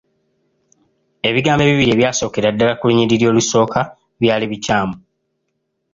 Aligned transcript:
Ebigambo 1.29 1.61
ebibiri 1.63 1.91
ebyasookera 1.93 2.49
ddala 2.53 2.73
ku 2.75 2.83
lunyiriri 2.87 3.25
olusooka 3.31 3.79
byali 4.21 4.45
bikyamu. 4.51 4.95